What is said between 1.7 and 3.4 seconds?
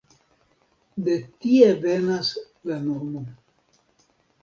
venas la nomo.